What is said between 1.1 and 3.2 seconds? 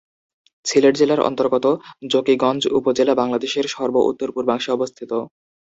অন্তর্গত জকিগঞ্জ উপজেলা